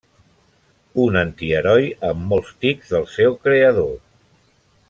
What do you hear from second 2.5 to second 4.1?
tics del seu creador.